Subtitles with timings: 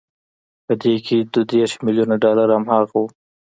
[0.65, 3.05] په دې کې دوه دېرش ميليونه ډالر هماغه وو